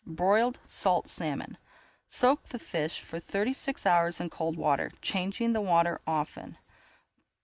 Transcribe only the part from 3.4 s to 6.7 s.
six hours in cold water, changing the water often.